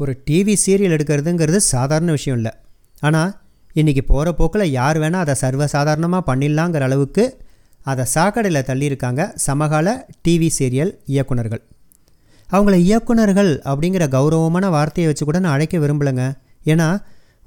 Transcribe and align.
ஒரு 0.00 0.12
TV 0.28 0.54
serial 0.64 0.94
எடுக்கிறதுங்கிறது 0.96 1.58
சாதாரண 1.72 2.10
விஷயம் 2.16 2.38
இல்லை. 2.40 2.52
ஆனால் 3.06 3.30
இன்றைக்கி 3.80 4.02
போகிற 4.10 4.28
போக்கில் 4.38 4.72
யார் 4.78 4.98
வேணால் 5.02 5.24
அதை 5.24 5.34
சர்வசாதாரணமாக 5.42 6.22
பண்ணிடலாங்கிற 6.30 6.84
அளவுக்கு 6.88 7.24
அதை 7.90 8.04
சாக்கடையில் 8.14 8.66
தள்ளியிருக்காங்க 8.70 9.22
சமகால 9.46 9.88
டிவி 10.24 10.48
சீரியல் 10.58 10.92
இயக்குனர்கள். 11.14 11.62
அவங்கள 12.48 12.76
இயக்குனர்கள் 12.88 13.52
அப்படிங்கிற 13.70 14.04
கௌரவமான 14.16 14.68
வார்த்தையை 14.76 15.08
வச்சு 15.10 15.24
கூட 15.24 15.38
நான் 15.44 15.54
அழைக்க 15.56 15.76
விரும்பலைங்க. 15.84 16.24
ஏன்னா 16.72 16.88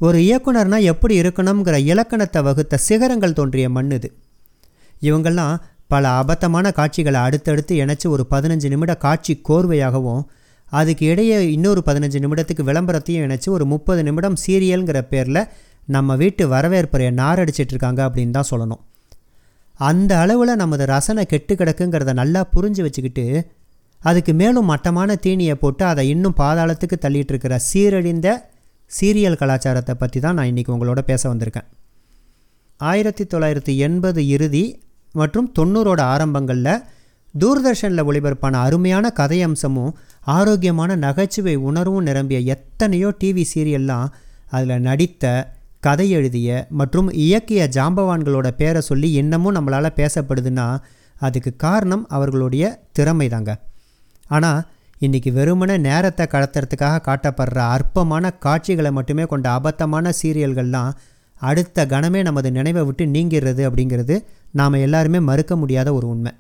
ஒரு 0.01 0.20
இயக்குனர்னால் 0.27 0.88
எப்படி 0.91 1.15
இருக்கணுங்கிற 1.21 1.75
இலக்கணத்தை 1.91 2.39
வகுத்த 2.47 2.79
சிகரங்கள் 2.88 3.38
தோன்றிய 3.39 3.67
மண் 3.75 3.91
இது. 3.97 4.09
இவங்கள்லாம் 5.07 5.55
பல 5.93 6.09
அபத்தமான 6.21 6.67
காட்சிகளை 6.77 7.20
அடுத்தடுத்து 7.27 7.73
இணைச்சி 7.83 8.07
ஒரு 8.15 8.23
பதினஞ்சு 8.31 8.67
நிமிட 8.73 8.93
காட்சி 9.05 9.33
கோர்வையாகவும் 9.49 10.23
அதுக்கு 10.80 11.05
இடையே 11.12 11.38
இன்னொரு 11.55 11.82
பதினஞ்சு 11.86 12.20
நிமிடத்துக்கு 12.24 12.64
விளம்பரத்தையும் 12.70 13.26
இணைச்சி 13.28 13.50
ஒரு 13.55 13.66
முப்பது 13.73 14.02
நிமிடம் 14.04 14.38
சீரியல்ங்கிற 14.45 15.00
பேரில் 15.12 15.41
நம்ம 15.95 16.16
வீட்டு 16.22 16.44
வரவேற்புறையை 16.54 17.12
நாரடிச்சிட்டு 17.22 17.73
இருக்காங்க 17.73 18.02
அப்படின்னு 18.08 18.36
தான் 18.38 18.50
சொல்லணும். 18.52 18.81
அந்த 19.80 20.12
அளவில் 20.23 20.62
நமது 20.62 20.84
ரசனை 20.86 21.23
கெட்டு 21.26 21.54
கிடக்குங்கிறத 21.55 22.14
நல்லா 22.22 22.41
புரிஞ்சு 22.55 22.81
வச்சுக்கிட்டு 22.81 23.26
அதுக்கு 24.02 24.34
மேலும் 24.41 24.70
மட்டமான 24.72 25.17
தீனியை 25.26 25.55
போட்டு 25.64 25.84
அதை 25.86 26.04
இன்னும் 26.14 26.38
பாதாளத்துக்கு 26.40 26.98
தள்ளிட்டு 27.05 27.34
இருக்கிற 27.34 27.55
சீரழிந்த 27.70 28.30
சீரியல் 28.92 29.40
கலாச்சாரத்தை 29.42 29.94
பற்றி 29.95 30.20
தான் 30.20 30.38
நான் 30.40 30.50
இன்றைக்கி 30.52 30.72
உங்களோட 30.76 31.02
பேச 31.09 31.22
வந்திருக்கேன். 31.34 31.67
ஆயிரத்தி 32.80 33.23
தொள்ளாயிரத்தி 33.23 33.73
எண்பது 33.78 34.22
இறுதி 34.28 34.66
மற்றும் 35.16 35.48
தொண்ணூறோட 35.59 36.02
ஆரம்பங்களில் 36.14 36.84
தூர்தர்ஷனில் 37.34 38.08
ஒளிபரப்பான 38.08 38.59
அருமையான 38.66 39.12
கதையம்சமும் 39.20 39.94
ஆரோக்கியமான 40.23 40.95
நகைச்சுவை 40.95 41.55
உணர்வும் 41.55 42.04
நிரம்பிய 42.04 42.40
எத்தனையோ 42.40 43.14
டிவி 43.23 43.44
சீரியல்லாம் 43.55 44.08
அதில் 44.48 44.80
நடித்த 44.80 45.54
கதை 45.80 46.09
எழுதிய 46.09 46.66
மற்றும் 46.70 47.11
இயக்கிய 47.11 47.67
ஜாம்பவான்களோட 47.67 48.52
பேரை 48.52 48.81
சொல்லி 48.81 49.12
இன்னமும் 49.12 49.56
நம்மளால் 49.56 49.95
பேசப்படுதுன்னா 49.95 50.80
அதுக்கு 51.17 51.56
காரணம் 51.56 52.08
அவர்களுடைய 52.08 52.81
திறமை 52.92 53.28
தாங்க 53.30 53.58
ஆனால் 54.28 54.67
இன்றைக்கி 55.02 55.31
வெறுமனே 55.31 55.78
நேரத்தை 55.78 56.25
கடத்துறதுக்காக 56.30 57.00
காட்டப்படுற 57.06 57.58
அற்பமான 57.58 58.31
காட்சிகளை 58.31 58.92
மட்டுமே 58.92 59.23
கொண்ட 59.23 59.50
அபத்தமான 59.50 60.12
சீரியல்கள்லாம் 60.23 60.92
அடுத்த 61.34 61.86
கணமே 61.86 62.22
நமது 62.22 62.52
நினைவை 62.52 62.84
விட்டு 62.84 63.06
நீங்கிறது 63.06 63.69
அப்படிங்கிறது 63.69 64.25
நாம் 64.52 64.73
எல்லாருமே 64.73 65.19
மறுக்க 65.19 65.56
முடியாத 65.56 65.94
ஒரு 65.94 66.08
உண்மை. 66.08 66.31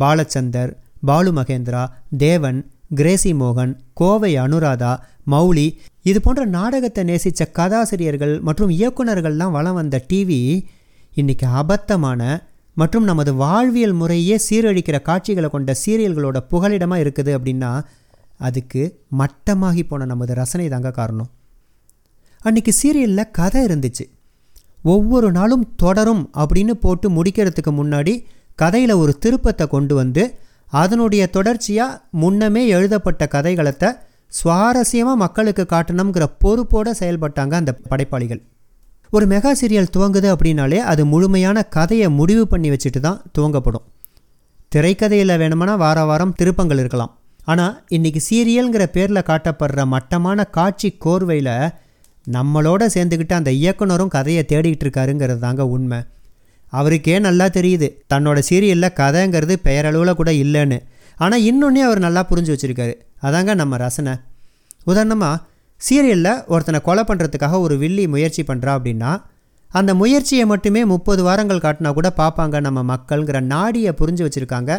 பாலச்சந்தர் 0.00 0.76
பாலு 1.00 1.32
மகேந்திரா 1.32 1.88
தேவன் 2.18 2.70
கிரேசி 2.94 3.34
மோகன் 3.34 3.72
கோவை 3.94 4.36
அனுராதா 4.36 4.98
மௌலி 5.30 5.66
இது 6.02 6.20
போன்ற 6.20 6.44
நாடகத்தை 6.44 7.04
நேசித்த 7.04 7.50
கதாசிரியர்கள் 7.52 8.40
மற்றும் 8.40 8.70
இயக்குனர்கள்லாம் 8.70 9.50
வளம் 9.50 9.74
வந்த 9.74 10.04
டிவி 10.08 10.38
இன்றைக்கி 11.16 11.46
அபத்தமான 11.54 12.40
மற்றும் 12.74 13.04
நமது 13.04 13.34
வாழ்வியல் 13.34 13.92
முறையே 13.92 14.40
சீரழிக்கிற 14.50 15.02
காட்சிகளை 15.02 15.50
கொண்ட 15.50 15.74
சீரியல்களோட 15.86 16.38
புகலிடமாக 16.50 17.02
இருக்குது 17.02 17.32
அப்படின்னா 17.38 17.82
அதுக்கு 18.38 18.82
மட்டமாகி 19.18 19.82
போன 19.88 20.04
நமது 20.04 20.34
ரசனை 20.34 20.68
தாங்க 20.68 20.90
காரணம். 20.90 21.30
அன்றைக்கி 22.44 22.72
சீரியலில் 22.82 23.30
கதை 23.30 23.66
இருந்துச்சு. 23.66 24.04
ஒவ்வொரு 24.82 25.32
நாளும் 25.32 25.74
தொடரும் 25.76 26.30
அப்படின்னு 26.34 26.70
போட்டு 26.70 27.08
முடிக்கிறதுக்கு 27.10 27.72
முன்னாடி 27.72 28.24
கதையில் 28.54 28.92
ஒரு 28.92 29.18
திருப்பத்தை 29.18 29.66
கொண்டு 29.66 29.94
வந்து 29.94 30.36
அதனுடைய 30.72 31.22
தொடர்ச்சியாக 31.36 31.98
முன்னமே 32.22 32.62
எழுதப்பட்ட 32.76 33.22
கதைகளத்தை 33.34 33.90
சுவாரஸ்யமாக 34.32 35.22
மக்களுக்கு 35.24 35.64
காட்டணுங்கிற 35.72 36.24
பொறுப்போடு 36.42 36.92
செயல்பட்டாங்க 37.00 37.54
அந்த 37.60 37.72
படைப்பாளிகள். 37.90 38.40
ஒரு 39.12 39.24
மெகா 39.32 39.50
சீரியல் 39.60 39.92
துவங்குது 39.94 40.28
அப்படின்னாலே 40.34 40.78
அது 40.92 41.02
முழுமையான 41.06 41.62
கதையை 41.76 42.08
முடிவு 42.18 42.44
பண்ணி 42.52 42.68
வச்சுட்டு 42.70 43.00
தான் 43.00 43.18
துவங்கப்படும். 43.38 43.84
திரைக்கதையில் 44.72 45.40
வேணுமானா 45.42 45.74
வார 45.84 45.98
வாரம் 46.10 46.34
திருப்பங்கள் 46.38 46.80
இருக்கலாம். 46.82 47.12
ஆனால் 47.52 47.74
இன்றைக்கி 47.96 48.20
சீரியல்ங்கிற 48.28 48.84
பேரில் 48.96 49.28
காட்டப்படுற 49.30 49.84
மட்டமான 49.94 50.44
காட்சி 50.56 50.88
கோர்வையில் 51.04 51.54
நம்மளோட 52.26 52.82
சேர்ந்துக்கிட்டு 52.94 53.34
அந்த 53.38 53.50
இயக்குனரும் 53.60 54.14
கதையை 54.16 54.42
தேடிக்கிட்டு 54.52 54.84
இருக்காருங்கிறது 54.86 55.40
தாங்க 55.46 55.62
உண்மை. 55.76 56.00
அவருக்கே 56.78 57.16
நல்லா 57.26 57.46
தெரியுது. 57.56 57.88
தன்னோட 58.12 58.38
சீரியலில் 58.48 58.96
கதைங்கிறது 59.00 59.54
பெயரளவில் 59.66 60.18
கூட 60.20 60.30
இல்லைன்னு. 60.42 60.78
ஆனால் 61.22 61.44
இன்னொன்னே 61.50 61.82
அவர் 61.88 62.04
நல்லா 62.06 62.22
புரிஞ்சு 62.30 62.52
வச்சுருக்காரு. 62.54 62.94
அதாங்க 63.26 63.54
நம்ம 63.62 63.76
ரசனை. 63.86 64.14
உதாரணமாக 64.90 65.36
சீரியலில் 65.80 66.34
ஒருத்தனை 66.52 66.78
கொலை 66.88 67.02
பண்ணுறதுக்காக 67.08 67.58
ஒரு 67.60 67.74
வில்லி 67.82 68.04
முயற்சி 68.14 68.42
பண்ணுறா 68.50 68.72
அப்படின்னா 68.78 69.12
அந்த 69.70 69.90
முயற்சியை 70.00 70.44
மட்டுமே 70.46 70.80
முப்பது 70.84 71.22
வாரங்கள் 71.26 71.62
காட்டினா 71.64 71.90
கூட 71.98 72.08
பார்ப்பாங்க 72.18 72.56
நம்ம 72.60 72.80
மக்கள்ங்கிற 72.92 73.38
நாடியை 73.52 73.92
புரிஞ்சு 74.00 74.22
வச்சுருக்காங்க 74.26 74.72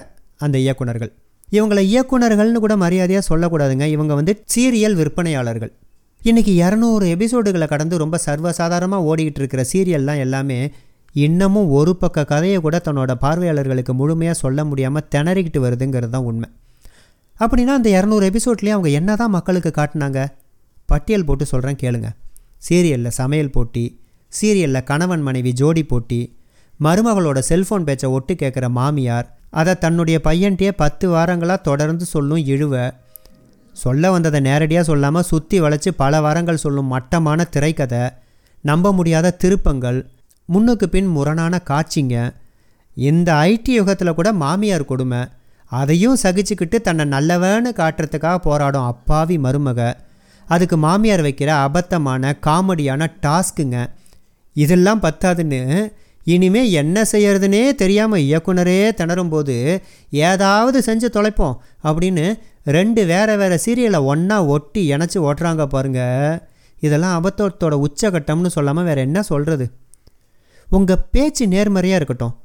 அந்த 0.45 0.57
இயக்குனர்கள். 0.57 1.11
இவங்களை 1.49 1.83
இயக்குனர்கள்னு 1.91 2.59
கூட 2.65 2.75
மரியாதையாக 2.83 3.25
சொல்லக்கூடாதுங்க. 3.29 3.85
இவங்க 3.95 4.13
வந்து 4.19 4.33
சீரியல் 4.53 4.97
விற்பனையாளர்கள். 4.99 5.71
இன்றைக்கி 6.21 6.53
இரநூறு 6.63 7.05
எபிசோடுகளை 7.15 7.67
கடந்து 7.67 7.95
ரொம்ப 8.03 8.19
சர்வசாதாரணமாக 8.25 9.07
ஓடிக்கிட்டு 9.09 9.41
இருக்கிற 9.41 9.63
சீரியல்லாம் 9.71 10.21
எல்லாமே 10.25 10.59
இன்னமும் 11.15 11.69
ஒரு 11.69 11.95
பக்க 11.95 12.25
கதையை 12.25 12.59
கூட 12.61 12.81
தன்னோட 12.85 13.11
பார்வையாளர்களுக்கு 13.11 13.93
முழுமையாக 13.93 14.37
சொல்ல 14.39 14.65
முடியாமல் 14.65 15.07
திணறிக்கிட்டு 15.15 15.59
வருதுங்கிறது 15.59 16.09
தான் 16.09 16.23
உண்மை. 16.23 16.47
அப்படின்னா 17.39 17.73
அந்த 17.79 17.89
இரநூறு 17.89 18.25
எபிசோட்லேயே 18.29 18.69
அவங்க 18.69 18.89
என்ன 18.89 19.15
தான் 19.15 19.29
மக்களுக்கு 19.29 19.71
காட்டினாங்க? 19.75 20.19
பட்டியல் 20.85 21.25
போட்டு 21.25 21.45
சொல்கிறேன் 21.45 21.79
கேளுங்க. 21.83 22.09
சீரியலில் 22.57 23.17
சமையல் 23.19 23.51
போட்டி 23.51 24.01
சீரியலில் 24.33 24.83
கணவன் 24.83 25.21
மனைவி 25.21 25.51
ஜோடி 25.51 25.83
போட்டி 25.83 26.37
மருமகளோட 26.81 27.39
செல்ஃபோன் 27.49 27.83
பேச்சை 27.83 28.09
ஒட்டு 28.09 28.33
கேட்குற 28.33 28.69
மாமியார் 28.69 29.27
அதை 29.49 29.73
தன்னுடைய 29.75 30.19
பையன்கிட்டயே 30.23 30.71
பத்து 30.75 31.09
வாரங்களாக 31.09 31.61
தொடர்ந்து 31.61 32.05
சொல்லும் 32.05 32.43
இழுவ 32.45 32.91
சொல்ல 33.75 34.11
வந்ததை 34.11 34.39
நேரடியாக 34.39 34.85
சொல்லாமல் 34.85 35.23
சுற்றி 35.23 35.59
வளைச்சி 35.61 35.91
பல 35.91 36.21
வாரங்கள் 36.21 36.57
சொல்லும் 36.57 36.87
மட்டமான 36.87 37.43
திரைக்கதை 37.43 38.09
நம்ப 38.61 38.93
முடியாத 38.93 39.31
திருப்பங்கள் 39.31 39.99
முன்னுக்கு 40.45 40.89
பின் 40.89 41.09
முரணான 41.15 41.59
காட்சிங்க. 41.69 42.15
இந்த 42.97 43.33
ஐடி 43.33 43.73
யுகத்தில் 43.75 44.17
கூட 44.17 44.33
மாமியார் 44.33 44.85
கொடுமை. 44.85 45.21
அதையும் 45.71 46.17
சகிச்சுக்கிட்டு 46.23 46.77
தன்னை 46.81 47.05
நல்லவன்னு 47.05 47.69
காட்டுறதுக்காக 47.79 48.35
போராடும் 48.35 48.89
அப்பாவி 48.91 49.37
மருமக. 49.37 49.93
அதுக்கு 50.47 50.77
மாமியார் 50.77 51.21
வைக்கிற 51.21 51.49
அபத்தமான 51.67 52.33
காமெடியான 52.47 53.07
டாஸ்க்குங்க. 53.25 53.77
இதெல்லாம் 54.55 55.01
பத்தாதுன்னு 55.01 55.61
இனிமே 56.25 56.71
என்ன 56.71 56.97
செய்யறதுனே 57.11 57.61
தெரியாமல் 57.75 58.25
இயக்குனரே 58.27 58.77
திணறும்போது 58.99 59.55
ஏதாவது 60.09 60.79
செஞ்சு 60.81 61.07
தொலைப்போம் 61.13 61.57
அப்படின்னு 61.83 62.25
ரெண்டு 62.63 63.05
வேறு 63.05 63.37
வேறு 63.37 63.57
சீரியலை 63.65 63.99
ஒன்றா 64.11 64.37
ஒட்டி 64.45 64.81
இணைச்சி 64.93 65.19
ஓட்டுறாங்க 65.27 65.65
பாருங்க. 65.65 66.01
இதெல்லாம் 66.81 67.15
அபத்தத்தோட 67.17 67.75
உச்சகட்டம்னு 67.87 68.51
சொல்லாமல் 68.57 68.83
வேறு 68.83 69.01
என்ன 69.01 69.21
சொல்கிறது 69.21 69.65
உங்கள் 70.75 71.03
பேச்சு 71.13 71.43
நேர்மறையாக 71.47 71.99
இருக்கட்டும். 71.99 72.35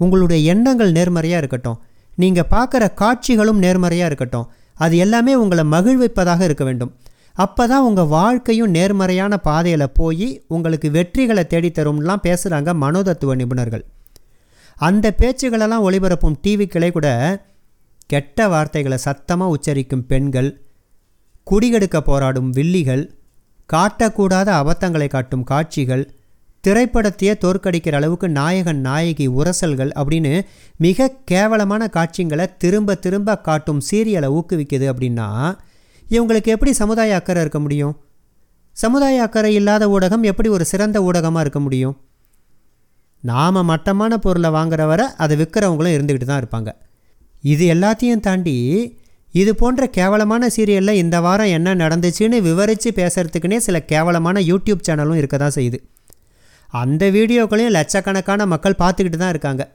உங்களுடைய 0.00 0.40
எண்ணங்கள் 0.52 0.92
நேர்மறையாக 0.92 1.42
இருக்கட்டும். 1.42 1.78
நீங்கள் 2.16 2.50
பார்க்குற 2.54 2.84
காட்சிகளும் 2.94 3.60
நேர்மறையாக 3.64 4.10
இருக்கட்டும். 4.10 4.48
அது 4.74 4.96
எல்லாமே 4.96 5.32
உங்களை 5.34 5.64
மகிழ்விப்பதாக 5.74 6.40
இருக்க 6.44 6.64
வேண்டும். 6.64 6.92
அப்போ 7.34 7.64
தான் 7.66 7.86
உங்கள் 7.88 8.10
வாழ்க்கையும் 8.16 8.70
நேர்மறையான 8.70 9.34
பாதையில் 9.38 9.94
போய் 9.98 10.28
உங்களுக்கு 10.48 10.88
வெற்றிகளை 10.90 11.44
தேடித்தரும்லாம் 11.52 12.24
பேசுகிறாங்க 12.26 12.70
மனோதத்துவ 12.84 13.34
நிபுணர்கள். 13.34 13.84
அந்த 14.76 15.06
பேச்சுகளெல்லாம் 15.20 15.84
ஒளிபரப்பும் 15.88 16.38
டிவிக்களே 16.44 16.90
கூட 16.90 17.08
கெட்ட 18.06 18.48
வார்த்தைகளை 18.48 18.98
சத்தமாக 18.98 19.54
உச்சரிக்கும் 19.54 20.04
பெண்கள் 20.06 20.50
குடிகெடுக்க 21.46 21.98
போராடும் 22.00 22.50
வில்லிகள் 22.50 23.04
காட்டக்கூடாத 23.72 24.48
அபத்தங்களை 24.60 25.08
காட்டும் 25.08 25.44
காட்சிகள் 25.44 26.04
திரைப்படத்தையே 26.68 27.34
தோற்கடிக்கிற 27.44 27.92
அளவுக்கு 27.92 28.28
நாயகன் 28.28 28.80
நாயகி 28.80 29.28
உரசல்கள் 29.28 29.92
அப்படின்னு 30.00 30.32
மிக 30.76 31.08
கேவலமான 31.24 31.88
காட்சிங்களை 31.88 32.46
திரும்ப 32.58 32.94
திரும்ப 32.94 33.36
காட்டும் 33.38 33.80
சீரியலை 33.90 34.28
ஊக்குவிக்குது 34.38 34.86
அப்படின்னா 34.92 35.28
இவங்களுக்கு 36.10 36.46
எப்படி 36.46 36.72
சமுதாய 36.72 37.14
அக்கறை 37.14 37.40
இருக்க 37.40 37.58
முடியும்? 37.58 37.94
சமுதாய 38.76 39.22
அக்கறை 39.22 39.54
இல்லாத 39.54 39.88
ஊடகம் 39.88 40.22
எப்படி 40.22 40.48
ஒரு 40.48 40.64
சிறந்த 40.64 40.98
ஊடகமாக 41.02 41.40
இருக்க 41.40 41.60
முடியும்? 41.60 41.96
நாம் 43.22 43.66
மட்டமான 43.70 44.18
பொருளை 44.18 44.50
வாங்குற 44.50 44.86
வரை 44.86 45.06
அதை 45.16 45.36
விற்கிறவங்களும் 45.36 45.94
இருந்துக்கிட்டு 45.96 46.24
தான் 46.24 46.42
இருப்பாங்க. 46.42 46.70
இது 47.44 47.64
எல்லாத்தையும் 47.74 48.20
தாண்டி 48.20 48.56
இது 49.32 49.54
போன்ற 49.54 49.86
கேவலமான 49.86 50.48
சீரியலில் 50.56 51.00
இந்த 51.02 51.20
வாரம் 51.20 51.46
என்ன 51.46 51.74
நடந்துச்சுன்னு 51.74 52.38
விவரித்து 52.40 52.90
பேசுகிறதுக்குனே 52.90 53.56
சில 53.56 53.80
கேவலமான 53.92 54.40
யூடியூப் 54.40 54.86
சேனலும் 54.88 55.14
இருக்க 55.14 55.36
தான் 55.36 55.54
செய்யுது. 55.54 55.80
அந்த 56.72 57.10
வீடியோக்களையும் 57.10 57.76
லட்சக்கணக்கான 57.78 58.46
மக்கள் 58.46 58.80
பார்த்துக்கிட்டு 58.82 59.16
தான் 59.16 59.28
இருக்காங்க. 59.28 59.72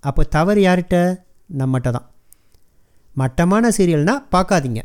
அப்போ 0.00 0.24
தவறு 0.24 0.60
யார்கிட்ட? 0.62 1.24
நம்மகிட்ட 1.56 1.90
தான். 1.90 2.06
மட்டமான 3.16 3.68
சீரியல்னால் 3.68 4.24
பார்க்காதீங்க. 4.32 4.80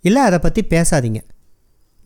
இல்லை 0.00 0.22
அதை 0.22 0.38
பற்றி 0.38 0.62
பேசாதீங்க. 0.70 1.20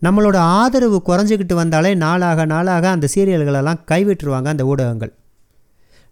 நம்மளோட 0.03 0.35
ஆதரவு 0.35 1.03
குறைஞ்சிக்கிட்டு 1.07 1.53
வந்தாலே 1.53 1.95
நாளாக 1.95 2.45
நாளாக 2.45 2.89
அந்த 2.89 3.07
சீரியல்களெல்லாம் 3.15 3.81
கைவிட்டுருவாங்க 3.91 4.45
அந்த 4.45 4.65
ஊடகங்கள். 4.65 5.13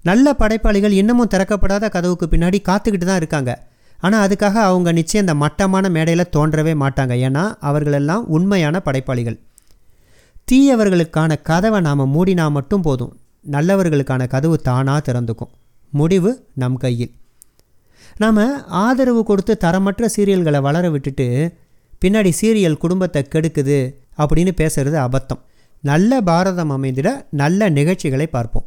நல்ல 0.03 0.33
படைப்பாளிகள் 0.33 0.91
இன்னமும் 0.91 1.27
திறக்கப்படாத 1.27 1.89
கதவுக்கு 1.89 2.25
பின்னாடி 2.25 2.61
காத்துக்கிட்டு 2.61 3.05
தான் 3.05 3.15
இருக்காங்க. 3.15 3.67
ஆனால் 3.99 4.27
அதுக்காக 4.27 4.53
அவங்க 4.53 4.91
நிச்சயம் 4.91 5.25
இந்த 5.25 5.35
மட்டமான 5.35 5.89
மேடையில் 5.89 6.31
தோன்றவே 6.37 6.75
மாட்டாங்க. 6.75 7.13
ஏன்னா 7.13 7.53
அவர்களெல்லாம் 7.59 8.27
உண்மையான 8.27 8.79
படைப்பாளிகள். 8.79 9.39
தீயவர்களுக்கான 10.49 11.31
கதவை 11.41 11.79
நாம் 11.81 12.11
மூடினா 12.15 12.45
மட்டும் 12.51 12.81
போதும். 12.81 13.13
நல்லவர்களுக்கான 13.51 14.27
கதவு 14.27 14.55
தானாக 14.67 14.99
திறந்துக்கும். 15.07 15.51
முடிவு 15.93 16.31
நம் 16.53 16.77
கையில். 16.77 17.11
நாம் 18.17 18.39
ஆதரவு 18.83 19.21
கொடுத்து 19.23 19.53
தரமற்ற 19.61 20.09
சீரியல்களை 20.15 20.59
வளர 20.61 20.85
விட்டுட்டு 20.89 21.27
பின்னாடி 22.01 22.31
சீரியல் 22.41 22.81
குடும்பத்தை 22.83 23.21
கெடுக்குது 23.25 23.77
அப்படின்னு 24.17 24.51
பேசுகிறது 24.61 24.97
அபத்தம். 25.07 25.41
நல்ல 25.83 26.21
பாரதம் 26.21 26.71
அமைந்திட 26.77 27.09
நல்ல 27.41 27.69
நிகழ்ச்சிகளை 27.69 28.27
பார்ப்போம். 28.27 28.65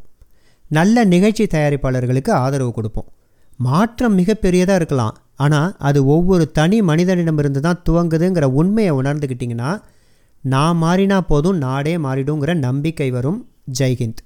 நல்ல 0.68 1.04
நிகழ்ச்சி 1.04 1.44
தயாரிப்பாளர்களுக்கு 1.44 2.30
ஆதரவு 2.30 2.72
கொடுப்போம். 2.72 3.08
மாற்றம் 3.56 4.18
மிகப்பெரியதாக 4.18 4.74
இருக்கலாம். 4.74 5.16
ஆனால் 5.44 5.74
அது 5.78 6.06
ஒவ்வொரு 6.06 6.44
தனி 6.58 6.78
மனிதனிடமிருந்து 6.82 7.60
தான் 7.60 7.82
துவங்குதுங்கிற 7.88 8.46
உண்மையை 8.60 8.92
உணர்ந்துக்கிட்டிங்கன்னா 9.00 9.70
நான் 10.42 10.82
மாறினா 10.82 11.20
போதும் 11.20 11.56
நாடே 11.56 11.96
மாறிடுங்கிற 11.96 12.54
நம்பிக்கை 12.54 13.10
வரும். 13.10 13.48
ஜெய்ஹிந்த். 13.78 14.22